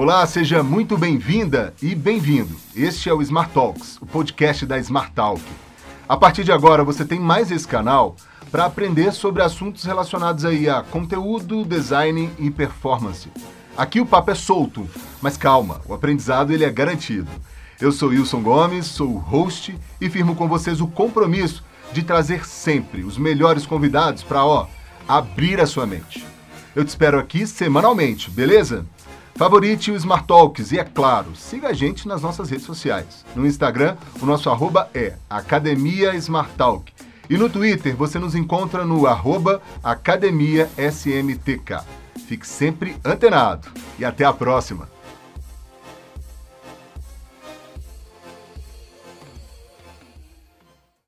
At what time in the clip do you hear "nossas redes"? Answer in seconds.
32.22-32.66